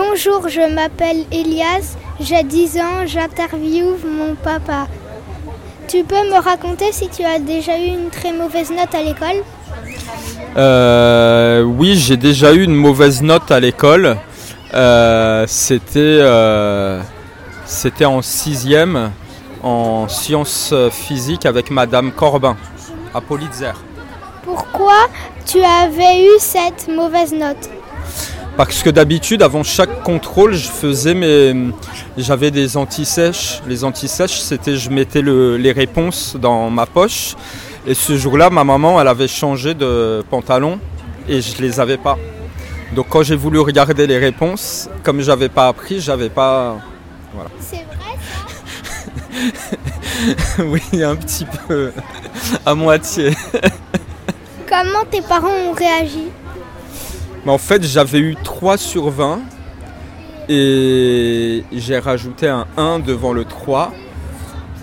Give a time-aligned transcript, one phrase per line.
[0.00, 4.86] Bonjour, je m'appelle Elias, j'ai 10 ans, j'interviewe mon papa.
[5.88, 9.42] Tu peux me raconter si tu as déjà eu une très mauvaise note à l'école?
[10.56, 14.16] Euh, oui, j'ai déjà eu une mauvaise note à l'école.
[14.72, 17.02] Euh, c'était, euh,
[17.64, 19.10] c'était en sixième
[19.64, 22.56] en sciences physiques avec Madame Corbin
[23.12, 23.72] à Politzer.
[24.44, 25.08] Pourquoi
[25.44, 27.68] tu avais eu cette mauvaise note?
[28.58, 31.70] Parce que d'habitude, avant chaque contrôle, je faisais mes,
[32.16, 33.62] j'avais des antisèches.
[33.68, 37.36] Les antisèches, c'était je mettais le- les réponses dans ma poche.
[37.86, 40.80] Et ce jour-là, ma maman, elle avait changé de pantalon
[41.28, 42.18] et je les avais pas.
[42.96, 46.78] Donc quand j'ai voulu regarder les réponses, comme j'avais pas appris, j'avais pas.
[47.60, 48.16] C'est vrai
[50.64, 51.92] oui, un petit peu
[52.66, 53.36] à moitié.
[54.68, 56.24] Comment tes parents ont réagi?
[57.48, 59.40] Mais en fait, j'avais eu 3 sur 20
[60.50, 63.90] et j'ai rajouté un 1 devant le 3.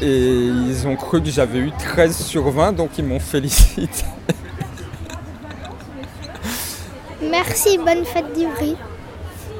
[0.00, 4.06] Et ils ont cru que j'avais eu 13 sur 20, donc ils m'ont félicité.
[7.30, 8.76] Merci, bonne fête d'Ivry.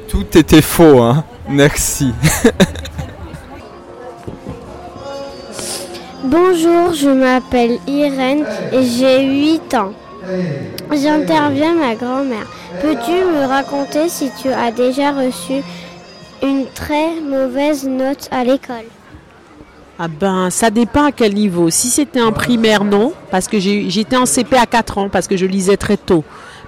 [0.07, 1.23] Tout était faux, hein.
[1.47, 2.11] Merci.
[6.23, 9.93] Bonjour, je m'appelle Irène et j'ai 8 ans.
[10.91, 12.47] J'interviens ma grand-mère.
[12.81, 15.63] Peux-tu me raconter si tu as déjà reçu
[16.43, 18.85] une très mauvaise note à l'école?
[19.97, 21.69] Ah ben, ça dépend à quel niveau.
[21.69, 25.37] Si c'était en primaire, non, parce que j'étais en CP à 4 ans, parce que
[25.37, 26.23] je lisais très tôt.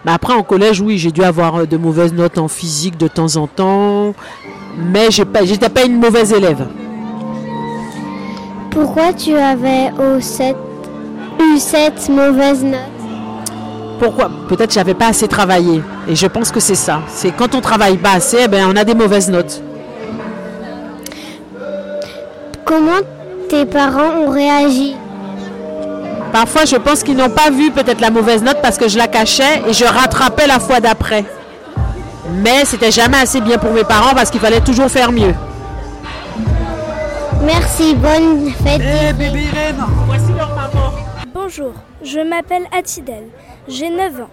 [0.05, 3.07] Mais après, en collège, oui, j'ai dû avoir euh, de mauvaises notes en physique de
[3.09, 4.13] temps en temps.
[4.77, 6.67] Mais j'ai pas- j'étais pas une mauvaise élève.
[8.71, 9.91] Pourquoi tu avais
[11.39, 12.79] eu cette mauvaise note
[13.99, 14.29] Pourquoi?
[14.47, 15.81] Peut-être que j'avais pas assez travaillé.
[16.07, 17.01] Et je pense que c'est ça.
[17.07, 19.61] C'est quand on travaille pas assez, eh ben, on a des mauvaises notes.
[22.63, 23.01] Comment
[23.49, 24.95] tes parents ont réagi?
[26.31, 29.07] Parfois, je pense qu'ils n'ont pas vu peut-être la mauvaise note parce que je la
[29.07, 31.25] cachais et je rattrapais la fois d'après.
[32.43, 35.33] Mais c'était jamais assez bien pour mes parents parce qu'il fallait toujours faire mieux.
[37.43, 38.81] Merci, bonne fête.
[39.17, 41.06] bébé Irène, voici leur maman.
[41.39, 43.25] Bonjour, je m'appelle Atidel,
[43.67, 44.29] j'ai 9 ans.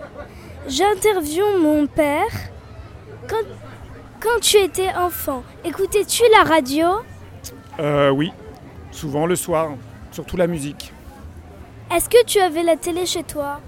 [0.66, 2.30] J'interviewe mon père.
[3.28, 3.44] Quand,
[4.20, 6.86] quand tu étais enfant, écoutais-tu la radio?
[7.78, 8.32] Euh, oui,
[8.90, 9.72] souvent le soir,
[10.12, 10.94] surtout la musique.
[11.94, 13.60] Est-ce que tu avais la télé chez toi?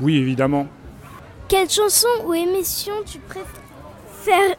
[0.00, 0.66] Oui, évidemment.
[1.48, 4.56] Quelle chanson ou émission tu préférerais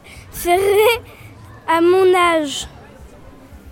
[1.66, 2.68] à mon âge?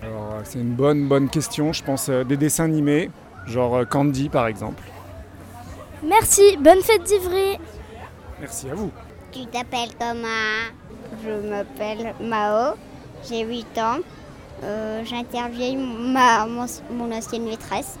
[0.03, 1.71] Alors, c'est une bonne, bonne question.
[1.71, 3.09] Je pense euh, des dessins animés,
[3.47, 4.83] genre euh, Candy par exemple.
[6.03, 7.57] Merci, bonne fête d'Ivry
[8.39, 8.91] Merci à vous.
[9.31, 10.27] Tu t'appelles comment
[11.23, 12.75] Je m'appelle Mao,
[13.27, 13.97] j'ai 8 ans.
[14.63, 17.97] Euh, J'interviewe ma, mon, mon ancienne maîtresse.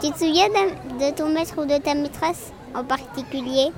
[0.00, 3.72] Tu te souviens de, de ton maître ou de ta maîtresse en particulier?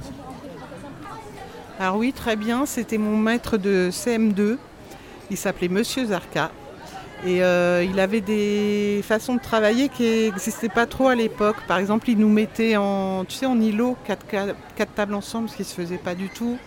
[1.78, 4.56] Alors oui, très bien, c'était mon maître de CM2.
[5.30, 6.50] Il s'appelait Monsieur Zarka.
[7.26, 11.56] Et euh, il avait des façons de travailler qui n'existaient pas trop à l'époque.
[11.66, 14.24] Par exemple, il nous mettait en, tu sais, en îlot, quatre,
[14.94, 16.58] tables ensemble, ce qui ne se faisait pas du tout.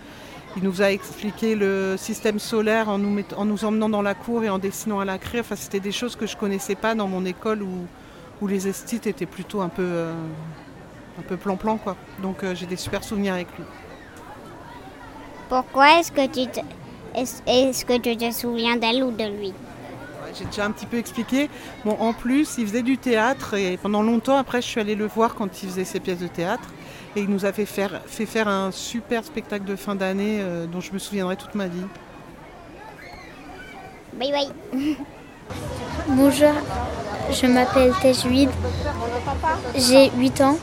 [0.58, 4.60] Il nous a expliqué le système solaire en nous, emmenant dans la cour et en
[4.60, 5.40] dessinant à la craie.
[5.40, 7.88] Enfin, c'était des choses que je ne connaissais pas dans mon école où,
[8.48, 10.14] les estites étaient plutôt un peu, euh,
[11.20, 11.78] un peu plan-plan.
[11.78, 11.96] Quoi.
[12.22, 13.64] Donc euh, j'ai des super souvenirs avec lui.
[15.48, 16.60] Pourquoi est-ce que tu te,
[17.16, 19.54] est-ce, que tu te souviens d'elle ou de lui?
[20.38, 21.50] J'ai déjà un petit peu expliqué.
[21.86, 25.08] Bon, en plus, il faisait du théâtre et pendant longtemps, après, je suis allée le
[25.08, 26.70] voir quand il faisait ses pièces de théâtre.
[27.16, 30.66] Et il nous a fait faire, fait faire un super spectacle de fin d'année euh,
[30.66, 31.86] dont je me souviendrai toute ma vie.
[34.14, 34.52] Bye bye.
[36.08, 36.54] Bonjour,
[37.32, 38.50] je m'appelle Tejwid.
[39.76, 40.58] J'ai 8 ans.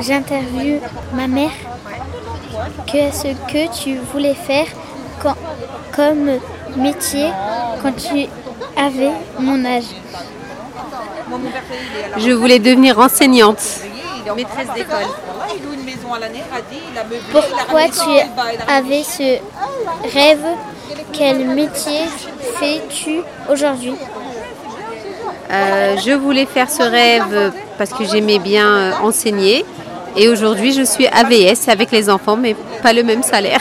[0.00, 0.80] J'interviewe
[1.14, 1.50] ma mère.
[2.86, 4.66] Qu'est-ce que tu voulais faire
[5.22, 5.36] quand-
[5.94, 6.30] comme
[6.76, 7.30] métier
[7.82, 8.26] quand tu
[8.76, 9.84] avais mon âge
[12.18, 13.62] Je voulais devenir enseignante,
[14.36, 15.06] maîtresse d'école.
[17.32, 19.38] Pourquoi tu avais ce
[20.12, 20.44] rêve?
[21.12, 22.00] Quel métier
[22.58, 23.20] fais-tu
[23.50, 23.94] aujourd'hui?
[25.50, 29.64] Euh, je voulais faire ce rêve parce que j'aimais bien euh, enseigner.
[30.16, 33.60] Et aujourd'hui, je suis AVS avec les enfants, mais pas le même salaire.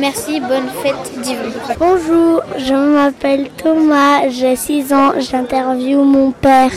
[0.00, 1.52] Merci, bonne fête d'Ivry.
[1.78, 6.70] Bonjour, je m'appelle Thomas, j'ai 6 ans, j'interviewe mon père.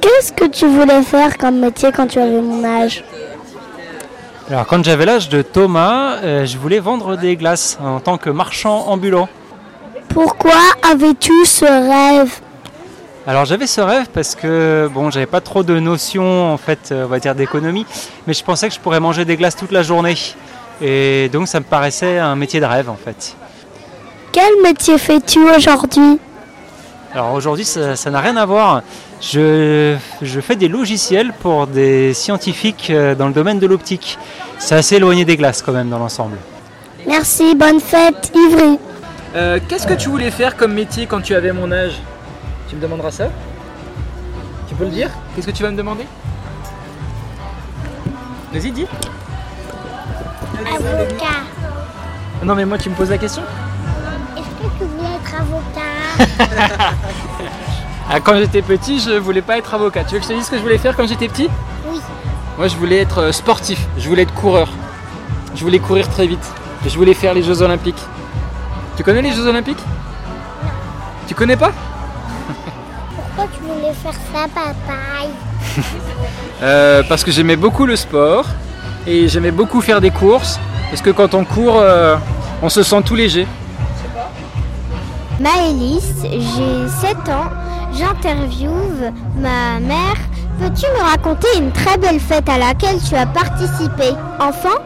[0.00, 3.04] Qu'est-ce que tu voulais faire comme métier quand tu avais mon âge?
[4.50, 8.30] Alors quand j'avais l'âge de Thomas, euh, je voulais vendre des glaces en tant que
[8.30, 9.28] marchand ambulant.
[10.08, 12.40] Pourquoi avais-tu ce rêve?
[13.28, 17.04] Alors j'avais ce rêve parce que bon, j'avais pas trop de notions en fait, euh,
[17.04, 17.84] on va dire d'économie,
[18.26, 20.14] mais je pensais que je pourrais manger des glaces toute la journée.
[20.80, 23.34] Et donc ça me paraissait un métier de rêve en fait.
[24.30, 26.20] Quel métier fais-tu aujourd'hui?
[27.12, 28.82] Alors aujourd'hui ça n'a rien à voir.
[29.20, 34.18] Je, je fais des logiciels pour des scientifiques euh, dans le domaine de l'optique.
[34.58, 36.36] C'est assez éloigné des glaces quand même dans l'ensemble.
[37.08, 38.78] Merci, bonne fête, Ivry.
[39.34, 41.94] Euh, Qu'est-ce que tu voulais faire comme métier quand tu avais mon âge?
[42.68, 43.28] Tu me demanderas ça
[44.68, 46.06] Tu peux le dire Qu'est-ce que tu vas me demander
[48.52, 48.86] Vas-y, dis.
[50.66, 51.42] Avocat.
[52.44, 53.42] Non, mais moi, tu me poses la question
[54.36, 56.90] Est-ce que tu voulais être avocat
[58.10, 60.04] Ah, Quand j'étais petit, je voulais pas être avocat.
[60.04, 61.48] Tu veux que je te dise ce que je voulais faire quand j'étais petit
[61.86, 62.00] Oui.
[62.56, 63.86] Moi, je voulais être euh, sportif.
[63.98, 64.68] Je voulais être coureur.
[65.54, 66.44] Je voulais courir très vite.
[66.86, 68.00] Je voulais faire les Jeux Olympiques.
[68.96, 69.82] Tu connais les Jeux Olympiques?
[71.26, 71.72] Tu connais pas?
[73.36, 75.30] Pourquoi tu voulais faire ça, papaye
[76.62, 78.46] Euh, Parce que j'aimais beaucoup le sport
[79.06, 80.58] et j'aimais beaucoup faire des courses.
[80.88, 82.16] Parce que quand on court, euh,
[82.62, 83.46] on se sent tout léger.
[85.38, 87.50] Maëlys, j'ai 7 ans,
[87.92, 90.16] j'interviewe ma mère.
[90.58, 94.78] Peux-tu me raconter une très belle fête à laquelle tu as participé Enfant?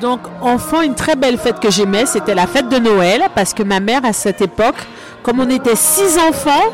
[0.00, 3.64] Donc, enfant, une très belle fête que j'aimais, c'était la fête de Noël, parce que
[3.64, 4.76] ma mère, à cette époque,
[5.24, 6.70] comme on était six enfants,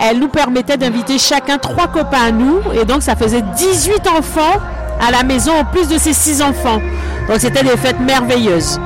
[0.00, 4.58] elle nous permettait d'inviter chacun trois copains à nous, et donc ça faisait 18 enfants
[5.06, 6.80] à la maison en plus de ces six enfants.
[7.28, 8.80] Donc, c'était des fêtes merveilleuses.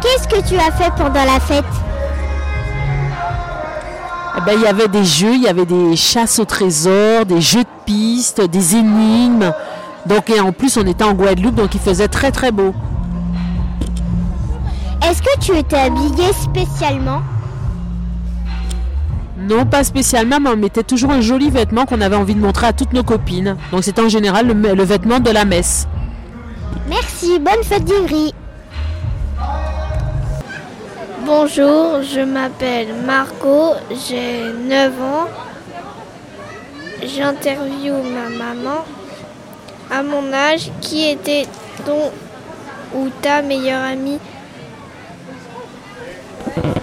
[0.00, 1.64] Qu'est-ce que tu as fait pendant la fête?
[4.38, 7.40] Eh ben, il y avait des jeux, il y avait des chasses au trésor, des
[7.40, 9.52] jeux de pistes, des énigmes.
[10.08, 12.72] Donc, et en plus, on était en Guadeloupe, donc il faisait très très beau.
[15.02, 17.22] Est-ce que tu étais habillée spécialement?
[19.38, 22.68] Non, pas spécialement, mais on mettait toujours un joli vêtement qu'on avait envie de montrer
[22.68, 23.56] à toutes nos copines.
[23.72, 25.86] Donc, c'était en général le, le vêtement de la messe.
[26.88, 28.32] Merci, bonne fête d'Ivry.
[31.24, 35.28] Bonjour, je m'appelle Margot, j'ai 9 ans.
[37.02, 38.84] J'interviewe ma maman.
[39.90, 41.46] À mon âge, qui était
[41.84, 42.10] ton
[42.94, 44.18] ou ta meilleure amie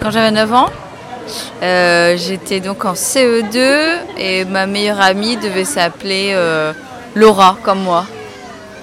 [0.02, 0.70] Quand j'avais 9 ans,
[1.62, 6.74] euh, j'étais donc en CE2 et ma meilleure amie devait s'appeler euh,
[7.16, 8.06] Laura, comme moi.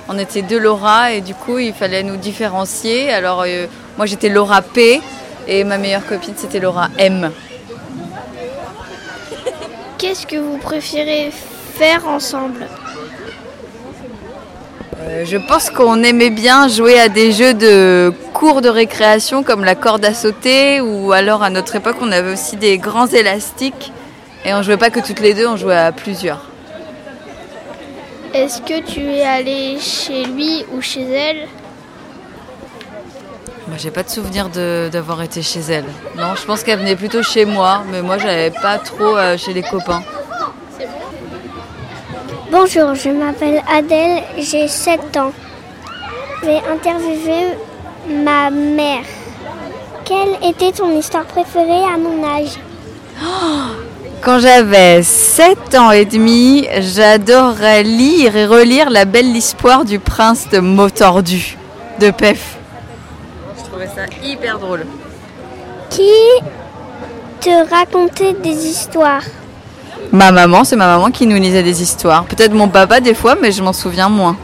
[0.09, 3.13] On était deux Laura et du coup il fallait nous différencier.
[3.13, 3.67] Alors euh,
[3.97, 5.01] moi j'étais Laura P
[5.47, 7.31] et ma meilleure copine c'était Laura M.
[9.99, 11.31] Qu'est-ce que vous préférez
[11.75, 12.67] faire ensemble?
[15.11, 19.65] Euh, je pense qu'on aimait bien jouer à des jeux de cours de récréation comme
[19.65, 23.93] la corde à sauter ou alors à notre époque on avait aussi des grands élastiques
[24.45, 26.47] et on jouait pas que toutes les deux, on jouait à plusieurs.
[28.33, 31.49] Est-ce que tu es allé chez lui ou chez elle?
[33.67, 35.85] Moi, j'ai pas de souvenir d'avoir été chez elle.
[36.17, 39.53] Non, je pense qu'elle venait plutôt chez moi, mais moi j'allais pas trop euh, chez
[39.53, 40.03] les copains.
[42.51, 45.31] Bonjour, je m'appelle Adèle, j'ai 7 ans.
[46.43, 47.57] Je vais interviewer
[48.09, 49.05] ma mère.
[50.05, 52.59] Quelle était ton histoire préférée à mon âge?
[54.21, 60.49] Quand j'avais 7 ans et demi, j'adorais lire et relire La belle histoire du prince
[60.49, 61.57] de Motordu
[62.01, 62.57] de Pef.
[63.59, 64.87] Je trouvais ça hyper drôle.
[65.89, 66.11] Qui
[67.41, 69.23] te racontait des histoires?
[70.13, 72.25] Ma maman, c'est ma maman qui nous lisait des histoires.
[72.25, 74.37] Peut-être mon papa des fois, mais je m'en souviens moins.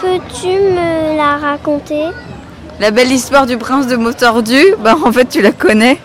[0.00, 2.06] Peux-tu me la raconter?
[2.80, 5.98] La belle histoire du prince de Motordu, bah, en fait tu la connais.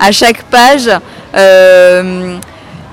[0.00, 0.90] À chaque page,
[1.36, 2.36] euh,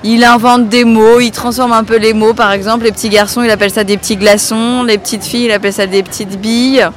[0.04, 2.34] il invente des mots, il transforme un peu les mots.
[2.34, 4.84] Par exemple, les petits garçons, il appelle ça des petits glaçons.
[4.84, 6.88] Les petites filles, il appelle ça des petites billes.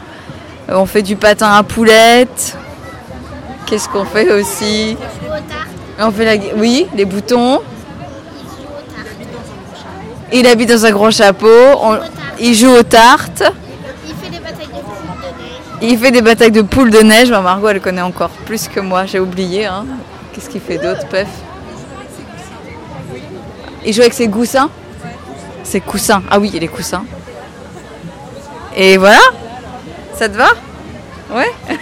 [0.69, 2.57] On fait du patin à poulette.
[3.65, 4.95] Qu'est-ce qu'on fait aussi?
[5.99, 6.43] On fait la...
[6.55, 7.61] Oui, les boutons.
[10.33, 11.47] Il habite dans un gros chapeau.
[11.81, 11.97] On-
[12.39, 13.43] Il joue aux tartes.
[14.11, 14.81] Il fait des batailles de poules
[15.21, 15.81] de neige.
[15.81, 17.29] Il fait des batailles de poules de neige.
[17.31, 19.05] Margot, elle connaît encore plus que moi.
[19.05, 19.65] J'ai oublié.
[19.65, 19.85] hein.
[20.33, 21.27] Qu'est-ce qu'il fait d'autre, Pef?
[23.85, 24.69] Il joue avec ses coussins?
[25.63, 26.23] Ses coussins.
[26.29, 27.05] Ah oui, il les coussins.
[28.75, 29.19] Et voilà
[30.15, 30.49] Ça te va?
[31.33, 31.51] Ouais